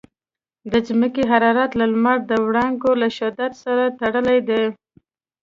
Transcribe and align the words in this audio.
د 0.71 0.73
ځمکې 0.87 1.23
حرارت 1.31 1.71
د 1.75 1.79
لمر 1.91 2.17
د 2.29 2.31
وړانګو 2.45 2.91
له 3.01 3.07
شدت 3.17 3.51
سره 3.63 3.83
تړلی 3.99 4.39
دی. 4.49 4.63